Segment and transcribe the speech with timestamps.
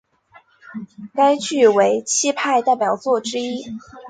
[1.13, 3.63] 该剧为戚派代表作之一。